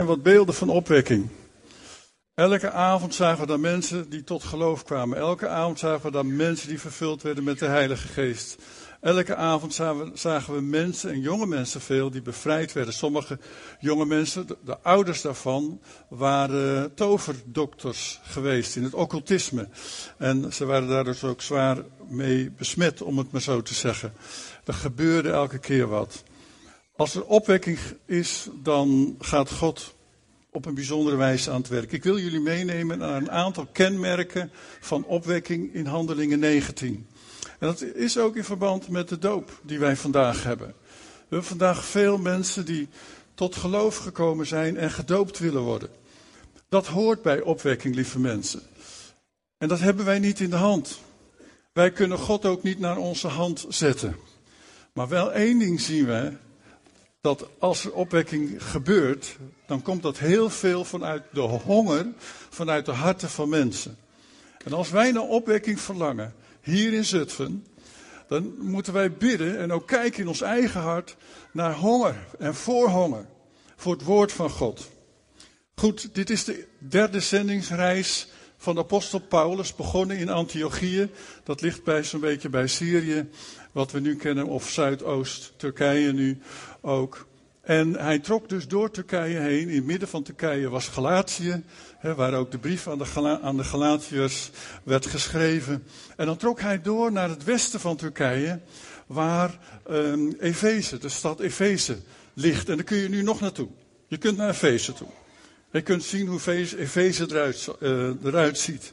[0.00, 1.28] En wat beelden van opwekking.
[2.34, 5.18] Elke avond zagen we dan mensen die tot geloof kwamen.
[5.18, 8.62] Elke avond zagen we dan mensen die vervuld werden met de Heilige Geest.
[9.00, 9.74] Elke avond
[10.14, 12.94] zagen we mensen en jonge mensen veel die bevrijd werden.
[12.94, 13.38] Sommige
[13.78, 19.68] jonge mensen, de, ouders daarvan, waren toverdokters geweest in het occultisme.
[20.18, 24.12] En ze waren daar dus ook zwaar mee besmet, om het maar zo te zeggen.
[24.64, 26.22] Er gebeurde elke keer wat.
[27.00, 29.94] Als er opwekking is, dan gaat God
[30.50, 31.92] op een bijzondere wijze aan het werk.
[31.92, 34.50] Ik wil jullie meenemen naar een aantal kenmerken
[34.80, 37.06] van opwekking in Handelingen 19.
[37.58, 40.66] En dat is ook in verband met de doop die wij vandaag hebben.
[40.66, 42.88] We hebben vandaag veel mensen die
[43.34, 45.90] tot geloof gekomen zijn en gedoopt willen worden.
[46.68, 48.62] Dat hoort bij opwekking, lieve mensen.
[49.58, 51.00] En dat hebben wij niet in de hand.
[51.72, 54.16] Wij kunnen God ook niet naar onze hand zetten.
[54.92, 56.32] Maar wel één ding zien we,
[57.20, 62.06] dat als er opwekking gebeurt, dan komt dat heel veel vanuit de honger,
[62.48, 63.96] vanuit de harten van mensen.
[64.64, 67.66] En als wij naar opwekking verlangen, hier in Zutphen,
[68.28, 71.16] dan moeten wij bidden en ook kijken in ons eigen hart
[71.52, 73.26] naar honger en voorhonger
[73.76, 74.88] voor het woord van God.
[75.74, 81.10] Goed, dit is de derde zendingsreis van apostel Paulus, begonnen in Antiochië.
[81.44, 83.28] Dat ligt bij zo'n beetje bij Syrië,
[83.72, 86.38] wat we nu kennen, of Zuidoost Turkije nu
[86.80, 87.28] ook.
[87.60, 89.68] En hij trok dus door Turkije heen.
[89.68, 91.62] In het midden van Turkije was Galatië,
[91.98, 94.50] hè, waar ook de brief aan de, aan de Galatiërs
[94.82, 95.84] werd geschreven.
[96.16, 98.60] En dan trok hij door naar het westen van Turkije,
[99.06, 99.58] waar
[99.90, 101.96] um, Efeze, de stad Efeze,
[102.34, 102.68] ligt.
[102.68, 103.68] En daar kun je nu nog naartoe.
[104.06, 105.08] Je kunt naar Efeze toe.
[105.72, 106.40] Je kunt zien hoe
[106.76, 108.92] Efeze eruit, uh, eruit ziet.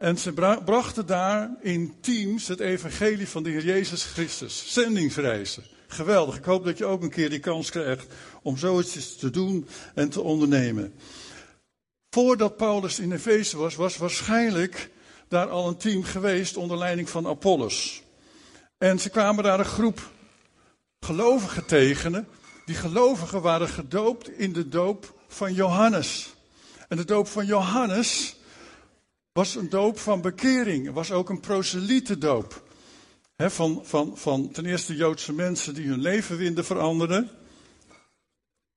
[0.00, 0.32] En ze
[0.64, 4.72] brachten daar in teams het evangelie van de Heer Jezus Christus.
[4.72, 5.64] Zendingsreizen.
[5.86, 6.36] Geweldig.
[6.36, 10.08] Ik hoop dat je ook een keer die kans krijgt om zoiets te doen en
[10.08, 10.94] te ondernemen.
[12.10, 14.90] Voordat Paulus in Efeze was, was waarschijnlijk
[15.28, 18.02] daar al een team geweest onder leiding van Apollos.
[18.78, 20.10] En ze kwamen daar een groep
[21.00, 22.28] gelovigen tegen.
[22.66, 26.34] Die gelovigen waren gedoopt in de doop van Johannes.
[26.88, 28.38] En de doop van Johannes
[29.32, 30.92] was een doop van bekering.
[30.92, 31.40] was ook een
[32.18, 32.62] doop
[33.36, 37.30] van, van, van ten eerste Joodse mensen die hun leven winden veranderen.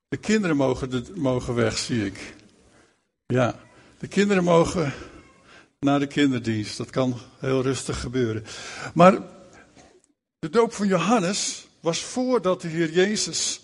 [0.08, 2.36] De kinderen mogen, de, mogen weg, zie ik.
[3.26, 3.60] Ja,
[3.98, 4.94] de kinderen mogen
[5.80, 6.78] naar de kinderdienst.
[6.78, 8.46] Dat kan heel rustig gebeuren.
[8.94, 9.22] Maar
[10.40, 13.62] de doop van Johannes was voordat de Heer Jezus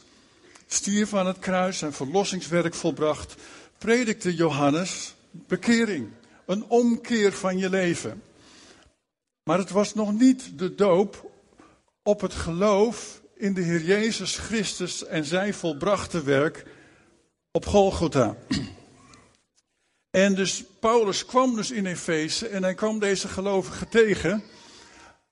[0.67, 3.35] stierf aan het kruis en verlossingswerk volbracht.
[3.77, 6.09] Predikte Johannes bekering,
[6.49, 8.23] een omkeer van je leven.
[9.43, 11.31] Maar het was nog niet de doop
[12.03, 16.65] op het geloof in de Heer Jezus Christus en zijn volbrachte werk
[17.51, 18.35] op Golgotha.
[20.09, 24.43] En dus Paulus kwam dus in Efeze en hij kwam deze gelovigen tegen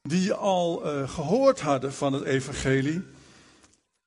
[0.01, 3.03] die al uh, gehoord hadden van het evangelie.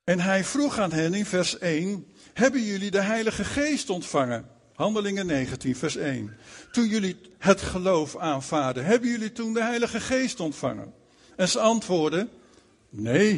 [0.05, 4.60] En hij vroeg aan hen in vers 1, hebben jullie de Heilige Geest ontvangen?
[4.81, 6.37] Handelingen 19, vers 1.
[6.73, 10.93] Toen jullie het geloof aanvaarden, hebben jullie toen de Heilige Geest ontvangen?
[11.37, 12.31] En ze antwoorden,
[12.91, 13.37] nee.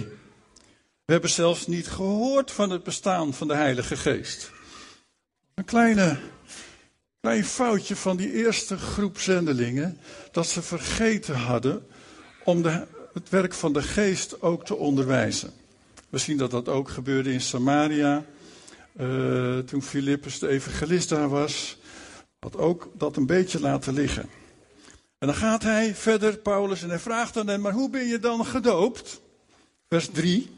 [1.05, 4.51] We hebben zelfs niet gehoord van het bestaan van de Heilige Geest.
[5.55, 6.19] Een kleine,
[7.21, 9.99] klein foutje van die eerste groep zendelingen,
[10.33, 11.87] dat ze vergeten hadden
[12.45, 15.53] om de, het werk van de Geest ook te onderwijzen.
[16.09, 18.25] We zien dat dat ook gebeurde in Samaria.
[19.01, 21.79] Uh, toen Filippus de evangelist daar was,
[22.39, 24.29] had ook dat een beetje laten liggen.
[25.19, 28.19] En dan gaat hij verder, Paulus, en hij vraagt aan hem, maar hoe ben je
[28.19, 29.21] dan gedoopt?
[29.89, 30.51] Vers 3.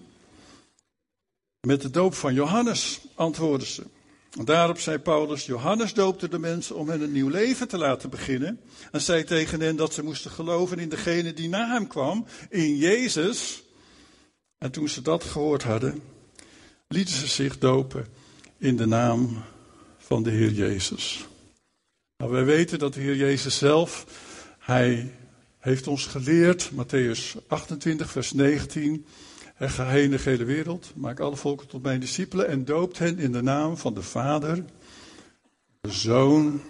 [1.61, 3.83] Met de doop van Johannes, antwoordden ze.
[4.39, 8.11] En daarop zei Paulus, Johannes doopte de mensen om hen een nieuw leven te laten
[8.11, 8.61] beginnen.
[8.91, 12.77] En zei tegen hen dat ze moesten geloven in degene die na hem kwam, in
[12.77, 13.62] Jezus.
[14.59, 16.03] En toen ze dat gehoord hadden,
[16.89, 18.06] lieten ze zich dopen
[18.64, 19.42] in de naam
[19.98, 21.27] van de Heer Jezus.
[22.16, 24.06] Nou, wij weten dat de Heer Jezus zelf,
[24.59, 25.12] hij
[25.59, 29.06] heeft ons geleerd, Matthäus 28, vers 19.
[29.56, 33.18] En ga heen de hele wereld, maak alle volken tot mijn discipelen en doopt hen
[33.18, 34.65] in de naam van de Vader,
[35.80, 36.62] de Zoon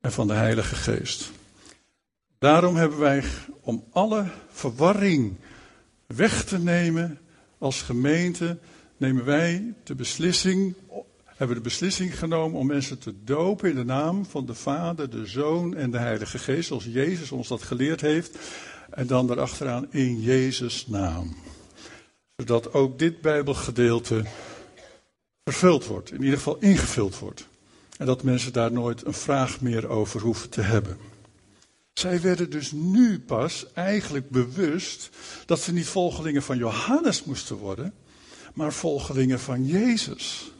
[0.00, 1.30] en van de Heilige Geest.
[2.38, 3.24] Daarom hebben wij,
[3.60, 5.36] om alle verwarring
[6.06, 7.18] weg te nemen
[7.58, 8.58] als gemeente,
[9.02, 10.74] nemen wij de beslissing,
[11.24, 15.26] hebben de beslissing genomen om mensen te dopen in de naam van de Vader, de
[15.26, 18.38] Zoon en de Heilige Geest, zoals Jezus ons dat geleerd heeft.
[18.90, 21.36] En dan erachteraan in Jezus' naam.
[22.36, 24.24] Zodat ook dit Bijbelgedeelte
[25.44, 27.46] vervuld wordt, in ieder geval ingevuld wordt.
[27.98, 30.96] En dat mensen daar nooit een vraag meer over hoeven te hebben.
[31.92, 35.10] Zij werden dus nu pas eigenlijk bewust
[35.46, 37.94] dat ze niet volgelingen van Johannes moesten worden,
[38.54, 40.52] maar volgelingen van Jezus.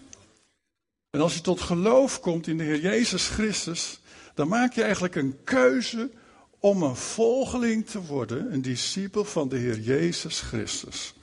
[1.11, 4.01] En als je tot geloof komt in de Heer Jezus Christus,
[4.35, 6.11] dan maak je eigenlijk een keuze
[6.59, 11.15] om een volgeling te worden, een discipel van de Heer Jezus Christus.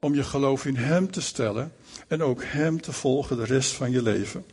[0.00, 1.72] Om je geloof in Hem te stellen
[2.08, 4.44] en ook Hem te volgen de rest van je leven.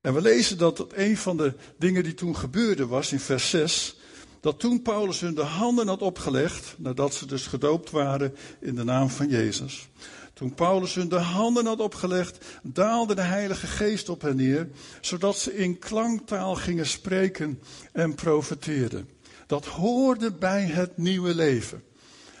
[0.00, 3.50] En we lezen dat het een van de dingen die toen gebeurde was in vers
[3.50, 3.96] 6,
[4.40, 8.84] dat toen Paulus hun de handen had opgelegd, nadat ze dus gedoopt waren in de
[8.84, 9.88] naam van Jezus.
[10.34, 14.68] Toen Paulus hun de handen had opgelegd, daalde de Heilige Geest op hen neer,
[15.00, 17.62] zodat ze in klanktaal gingen spreken
[17.92, 19.08] en profeteerden.
[19.46, 21.82] Dat hoorde bij het nieuwe leven.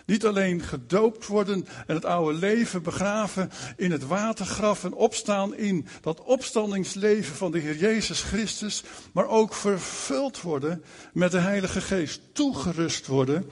[0.06, 5.86] Niet alleen gedoopt worden en het oude leven begraven in het watergraf en opstaan in
[6.00, 12.20] dat opstandingsleven van de Heer Jezus Christus, maar ook vervuld worden met de Heilige Geest,
[12.32, 13.50] toegerust worden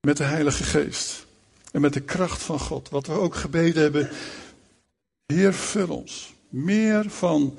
[0.00, 1.27] met de Heilige Geest
[1.72, 2.88] en met de kracht van God.
[2.88, 4.10] Wat we ook gebeden hebben,
[5.26, 7.58] Heer vul ons meer van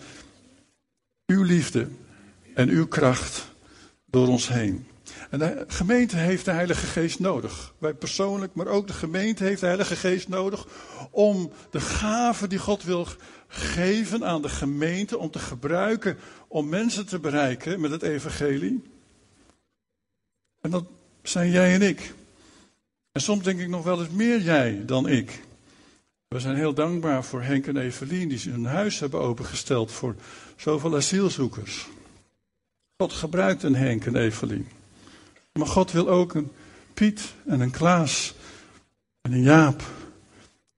[1.26, 1.88] uw liefde
[2.54, 3.52] en uw kracht
[4.06, 4.88] door ons heen.
[5.30, 7.74] En de gemeente heeft de Heilige Geest nodig.
[7.78, 10.68] Wij persoonlijk, maar ook de gemeente heeft de Heilige Geest nodig
[11.12, 13.08] om de gaven die God wil
[13.48, 16.18] geven aan de gemeente, om te gebruiken
[16.48, 18.84] om mensen te bereiken met het evangelie.
[20.62, 20.86] En dat
[21.24, 22.14] zijn jij en ik.
[23.12, 25.42] En soms denk ik nog wel eens meer jij dan ik.
[26.28, 30.16] We zijn heel dankbaar voor Henk en Evelien die hun huis hebben opengesteld voor
[30.56, 31.88] zoveel asielzoekers.
[32.98, 34.68] God gebruikt een Henk en Evelien.
[35.54, 36.52] Maar God wil ook een
[36.94, 38.36] Piet en een Klaas
[39.22, 39.84] en een Jaap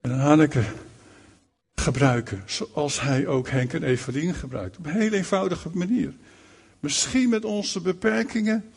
[0.01, 0.63] en een Hanneke
[1.75, 2.43] gebruiken.
[2.45, 4.77] Zoals hij ook Henk en Evelien gebruikt.
[4.77, 6.13] Op een heel eenvoudige manier.
[6.79, 8.71] Misschien met onze beperkingen.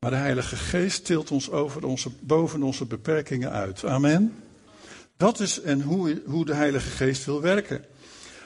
[0.00, 3.84] Maar de Heilige Geest tilt ons over onze, boven onze beperkingen uit.
[3.84, 4.42] Amen.
[5.16, 7.84] Dat is en hoe, hoe de Heilige Geest wil werken.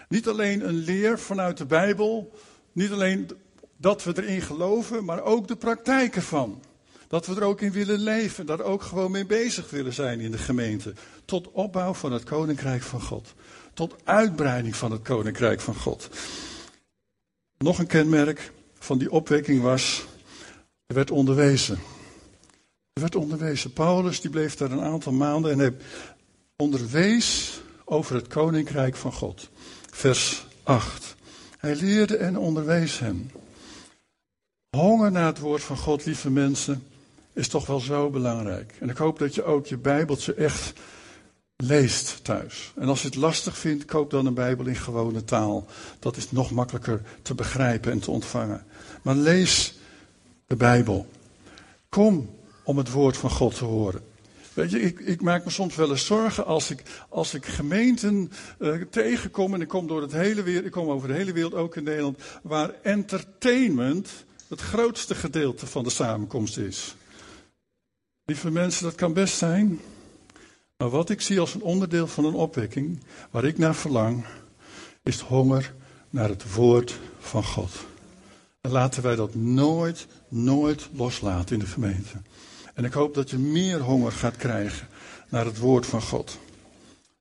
[0.08, 2.32] Niet alleen een leer vanuit de Bijbel.
[2.72, 3.30] Niet alleen
[3.76, 6.62] dat we erin geloven, maar ook de praktijken van.
[7.08, 10.30] Dat we er ook in willen leven, daar ook gewoon mee bezig willen zijn in
[10.30, 10.92] de gemeente.
[11.24, 13.34] Tot opbouw van het koninkrijk van God.
[13.74, 16.08] Tot uitbreiding van het koninkrijk van God.
[17.58, 20.06] Nog een kenmerk van die opwekking was,
[20.86, 21.78] er werd onderwezen.
[22.92, 23.72] Er werd onderwezen.
[23.72, 25.76] Paulus die bleef daar een aantal maanden en hij
[26.56, 29.48] onderwees over het koninkrijk van God.
[29.90, 31.14] Vers 8.
[31.58, 33.30] Hij leerde en onderwees hem.
[34.76, 36.86] Honger naar het woord van God, lieve mensen,
[37.32, 38.74] is toch wel zo belangrijk.
[38.80, 40.72] En ik hoop dat je ook je Bijbeltje echt
[41.56, 42.72] leest thuis.
[42.76, 45.66] En als je het lastig vindt, koop dan een Bijbel in gewone taal.
[45.98, 48.64] Dat is nog makkelijker te begrijpen en te ontvangen.
[49.02, 49.73] Maar lees
[50.46, 51.06] de Bijbel.
[51.88, 52.30] Kom
[52.64, 54.02] om het woord van God te horen.
[54.52, 58.32] Weet je, ik, ik, maak me soms wel eens zorgen als ik, als ik gemeenten
[58.58, 61.54] uh, tegenkom, en ik kom door het hele wereld, ik kom over de hele wereld,
[61.54, 64.10] ook in Nederland, waar entertainment
[64.48, 66.94] het grootste gedeelte van de samenkomst is.
[68.24, 69.80] Lieve mensen, dat kan best zijn.
[70.76, 73.00] Maar wat ik zie als een onderdeel van een opwekking,
[73.30, 74.24] waar ik naar verlang,
[75.02, 75.74] is honger
[76.10, 77.70] naar het woord van God.
[78.64, 82.16] En laten wij dat nooit, nooit loslaten in de gemeente.
[82.74, 84.88] En ik hoop dat je meer honger gaat krijgen
[85.28, 86.38] naar het woord van God.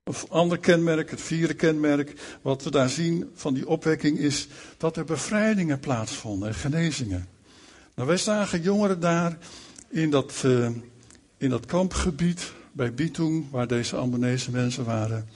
[0.03, 4.47] Een ander kenmerk, het vierde kenmerk, wat we daar zien van die opwekking, is
[4.77, 7.27] dat er bevrijdingen plaatsvonden en genezingen.
[7.95, 9.37] Nou, wij zagen jongeren daar
[9.87, 10.69] in dat, uh,
[11.37, 15.29] in dat kampgebied bij Bitung, waar deze Ambonese mensen waren,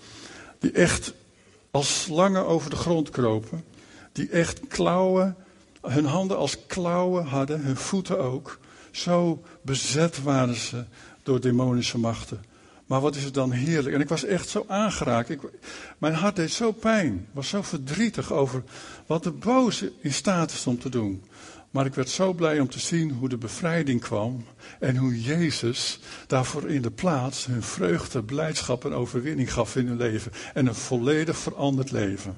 [0.59, 1.13] die echt
[1.71, 3.63] als slangen over de grond kropen,
[4.11, 5.37] die echt klauwen,
[5.81, 8.59] hun handen als klauwen hadden, hun voeten ook.
[8.91, 10.83] Zo bezet waren ze
[11.23, 12.43] door demonische machten.
[12.85, 13.95] Maar wat is het dan heerlijk.
[13.95, 15.29] En ik was echt zo aangeraakt.
[15.29, 15.41] Ik,
[15.97, 17.27] mijn hart deed zo pijn.
[17.31, 18.63] was zo verdrietig over
[19.05, 21.23] wat de boze in staat is om te doen.
[21.71, 24.45] Maar ik werd zo blij om te zien hoe de bevrijding kwam.
[24.79, 29.97] En hoe Jezus daarvoor in de plaats hun vreugde, blijdschap en overwinning gaf in hun
[29.97, 30.31] leven.
[30.53, 32.37] En een volledig veranderd leven.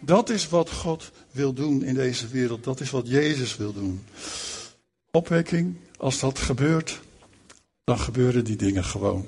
[0.00, 2.64] Dat is wat God wil doen in deze wereld.
[2.64, 4.04] Dat is wat Jezus wil doen.
[5.10, 7.00] Opwekking, als dat gebeurt,
[7.84, 9.26] dan gebeuren die dingen gewoon.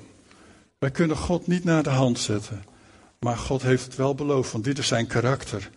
[0.79, 2.63] Wij kunnen God niet naar de hand zetten.
[3.19, 5.69] Maar God heeft het wel beloofd, want dit is zijn karakter.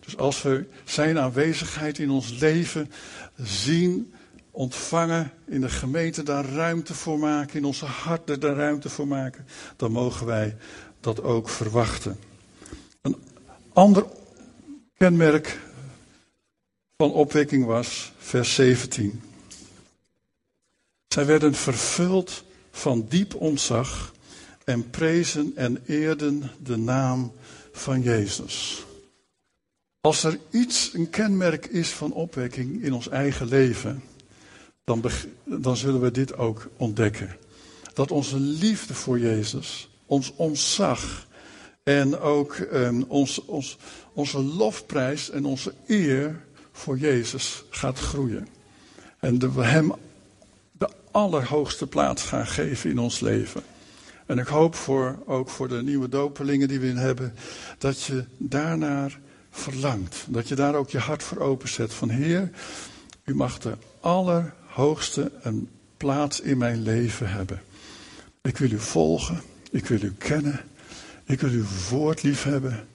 [0.00, 2.92] Dus als we zijn aanwezigheid in ons leven
[3.36, 4.12] zien,
[4.50, 9.46] ontvangen, in de gemeente daar ruimte voor maken, in onze harten daar ruimte voor maken,
[9.76, 10.56] dan mogen wij
[11.00, 12.18] dat ook verwachten.
[13.72, 14.04] Ander
[15.02, 15.60] kenmerk
[16.96, 19.22] van opwekking was vers 17.
[21.08, 24.14] Zij werden vervuld van diep ontzag
[24.64, 27.32] en prezen en eerden de naam
[27.72, 28.84] van Jezus.
[30.00, 34.02] Als er iets, een kenmerk is van opwekking in ons eigen leven,
[34.84, 35.02] dan,
[35.44, 37.36] dan zullen we dit ook ontdekken.
[37.94, 41.26] Dat onze liefde voor Jezus, ons ontzag
[41.82, 43.78] en ook um, ons, ons,
[44.12, 48.48] onze lofprijs en onze eer voor Jezus gaat groeien.
[49.18, 49.92] En dat we Hem
[50.78, 53.62] de allerhoogste plaats gaan geven in ons leven.
[54.26, 57.34] En ik hoop voor, ook voor de nieuwe dopelingen die we in hebben,
[57.78, 59.20] dat je daarnaar
[59.50, 60.24] verlangt.
[60.28, 61.94] Dat je daar ook je hart voor openzet.
[61.94, 62.50] Van Heer,
[63.24, 67.62] u mag de allerhoogste een plaats in mijn leven hebben.
[68.42, 70.60] Ik wil u volgen, ik wil u kennen,
[71.32, 72.86] ik wil uw woord lief hebben,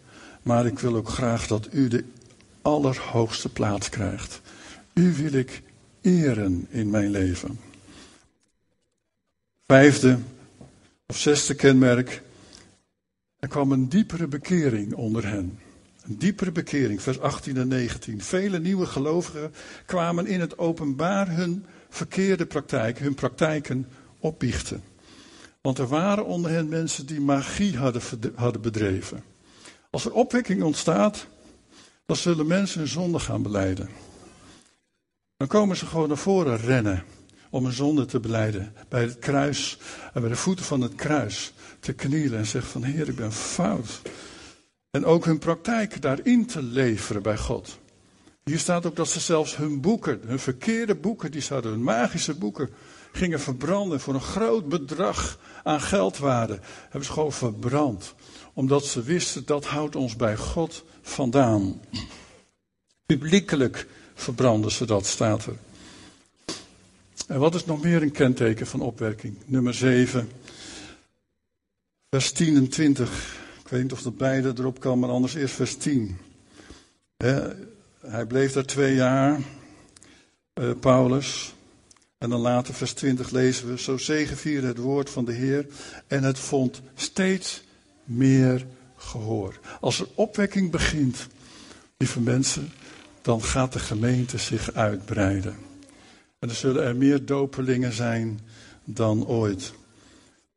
[0.41, 2.03] maar ik wil ook graag dat u de
[2.61, 4.41] allerhoogste plaats krijgt.
[4.93, 5.61] U wil ik
[6.01, 7.59] eren in mijn leven.
[9.65, 10.19] Vijfde
[11.05, 12.21] of zesde kenmerk.
[13.39, 15.59] Er kwam een diepere bekering onder hen.
[16.03, 18.21] Een diepere bekering, vers 18 en 19.
[18.21, 19.53] Vele nieuwe gelovigen
[19.85, 23.87] kwamen in het openbaar hun verkeerde praktijken, hun praktijken
[24.19, 24.83] opbiechten.
[25.67, 28.01] Want er waren onder hen mensen die magie hadden,
[28.35, 29.23] hadden bedreven.
[29.89, 31.27] Als er opwekking ontstaat,
[32.05, 33.89] dan zullen mensen hun zonde gaan beleiden.
[35.37, 37.03] Dan komen ze gewoon naar voren rennen
[37.49, 38.73] om hun zonde te beleiden.
[38.89, 39.77] Bij het kruis
[40.13, 43.33] en bij de voeten van het kruis te knielen en zeggen van Heer, ik ben
[43.33, 44.01] fout.
[44.91, 47.79] En ook hun praktijk daarin te leveren bij God.
[48.43, 52.33] Hier staat ook dat ze zelfs hun boeken, hun verkeerde boeken, die zouden hun magische
[52.35, 52.69] boeken,
[53.11, 56.59] gingen verbranden voor een groot bedrag aan geldwaarde.
[56.83, 58.13] Hebben ze gewoon verbrand.
[58.53, 61.81] Omdat ze wisten dat houdt ons bij God vandaan.
[63.05, 65.55] Publiekelijk verbranden ze dat, staat er.
[67.27, 69.37] En wat is nog meer een kenteken van opwerking?
[69.45, 70.29] Nummer 7,
[72.09, 73.35] vers 10 en 20.
[73.63, 76.17] Ik weet niet of dat beide erop kan, maar anders eerst vers 10.
[78.01, 79.39] hij bleef daar twee jaar,
[80.53, 81.53] uh, Paulus.
[82.17, 85.65] En dan later vers 20 lezen we, zo zegevierde het woord van de Heer
[86.07, 87.63] en het vond steeds
[88.03, 89.59] meer gehoor.
[89.79, 91.27] Als er opwekking begint,
[91.97, 92.71] lieve mensen,
[93.21, 95.55] dan gaat de gemeente zich uitbreiden.
[96.39, 98.39] En er zullen er meer dopelingen zijn
[98.83, 99.73] dan ooit.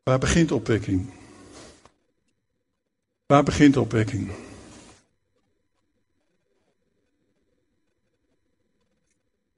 [0.03, 1.13] Waar begint opwekking?
[3.27, 4.31] Waar begint opwekking?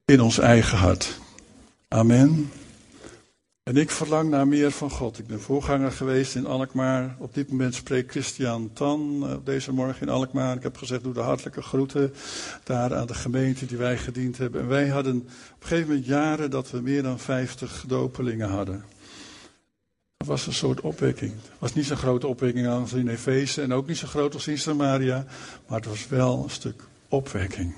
[0.05, 1.21] In ons eigen hart.
[1.93, 2.51] Amen.
[3.63, 5.19] En ik verlang naar meer van God.
[5.19, 7.15] Ik ben voorganger geweest in Alkmaar.
[7.19, 10.55] Op dit moment spreekt Christian Tan uh, deze morgen in Alkmaar.
[10.55, 12.13] Ik heb gezegd, doe de hartelijke groeten
[12.63, 14.61] daar aan de gemeente die wij gediend hebben.
[14.61, 18.83] En wij hadden op een gegeven moment jaren dat we meer dan 50 dopelingen hadden.
[20.17, 21.31] Dat was een soort opwekking.
[21.31, 24.47] Het was niet zo'n grote opwekking als in Efeze en ook niet zo groot als
[24.47, 25.25] in Samaria.
[25.67, 27.75] Maar het was wel een stuk opwekking.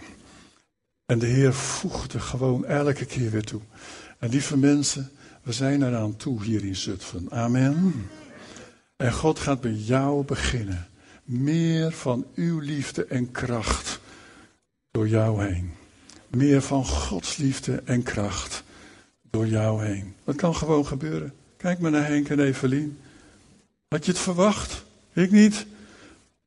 [1.06, 3.62] En de Heer voegde gewoon elke keer weer toe.
[4.20, 5.12] En lieve mensen,
[5.44, 7.32] we zijn eraan toe hier in Zutphen.
[7.32, 7.94] Amen.
[8.96, 10.88] En God gaat bij jou beginnen.
[11.24, 14.00] Meer van uw liefde en kracht
[14.92, 15.74] door jou heen.
[16.28, 18.64] Meer van Gods liefde en kracht
[19.22, 20.14] door jou heen.
[20.24, 21.34] Dat kan gewoon gebeuren.
[21.58, 22.98] Kijk maar naar Henk en Evelien.
[23.88, 24.84] Had je het verwacht?
[25.14, 25.66] Ik niet.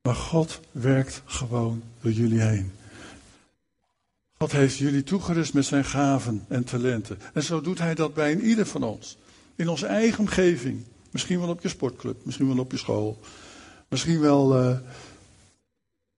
[0.02, 2.72] Maar God werkt gewoon door jullie heen.
[4.38, 7.18] God heeft jullie toegerust met zijn gaven en talenten.
[7.33, 9.16] En zo doet hij dat bij een ieder van ons.
[9.57, 10.85] In onze eigen omgeving.
[11.11, 13.21] Misschien wel op je sportclub, misschien wel op je school.
[13.88, 14.78] Misschien wel uh,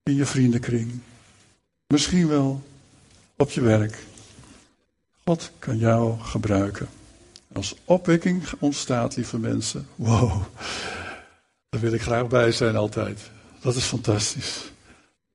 [0.03, 1.01] in je vriendenkring.
[1.87, 2.63] Misschien wel
[3.37, 4.05] op je werk.
[5.25, 6.89] God kan jou gebruiken.
[7.53, 10.43] Als opwekking ontstaat, lieve mensen, wow,
[11.69, 13.31] daar wil ik graag bij zijn altijd.
[13.61, 14.73] Dat is fantastisch.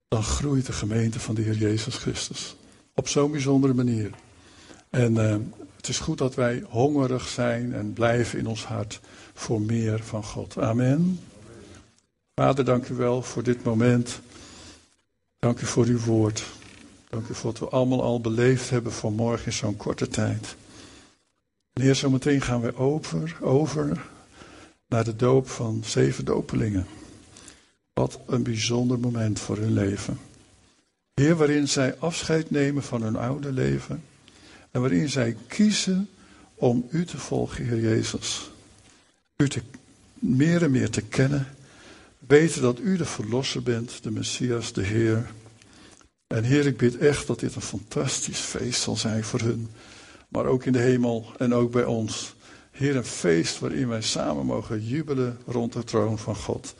[0.08, 2.56] Dan groeit de gemeente van de Heer Jezus Christus.
[2.96, 4.10] Op zo'n bijzondere manier.
[4.90, 5.36] En uh,
[5.76, 9.00] het is goed dat wij hongerig zijn en blijven in ons hart
[9.34, 10.58] voor meer van God.
[10.58, 11.20] Amen.
[12.36, 14.20] Vader, dank u wel voor dit moment.
[15.40, 16.44] Dank u voor uw woord.
[17.10, 20.56] Dank u voor wat we allemaal al beleefd hebben vanmorgen in zo'n korte tijd.
[21.74, 24.06] En zometeen gaan we over, over
[24.88, 26.86] naar de doop van zeven dopelingen.
[27.94, 30.20] Wat een bijzonder moment voor hun leven.
[31.22, 34.04] Heer, waarin zij afscheid nemen van hun oude leven.
[34.72, 36.10] En waarin zij kiezen
[36.56, 38.52] om u te volgen, Heer Jezus.
[39.36, 39.62] U te,
[40.14, 41.48] meer en meer te kennen.
[42.28, 45.32] weten dat u de verlosser bent, de Messias, de Heer.
[46.28, 49.70] En Heer, ik bid echt dat dit een fantastisch feest zal zijn voor hun,
[50.30, 52.36] maar ook in de hemel en ook bij ons.
[52.72, 56.76] Heer, een feest waarin wij samen mogen jubelen rond de troon van God.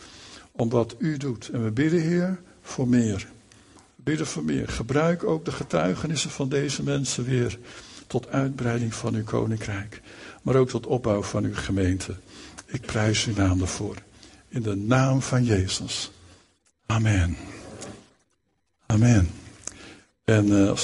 [0.52, 1.50] Omdat u doet.
[1.50, 3.34] En we bidden, Heer, voor meer.
[4.06, 4.68] Bidden voor meer.
[4.68, 7.58] Gebruik ook de getuigenissen van deze mensen weer
[8.08, 10.02] tot uitbreiding van uw koninkrijk.
[10.42, 12.16] Maar ook tot opbouw van uw gemeente.
[12.66, 13.96] Ik prijs uw naam daarvoor.
[14.48, 16.12] In de naam van Jezus.
[16.86, 17.38] Amen.
[18.86, 19.30] Amen.
[20.26, 20.74] En uh,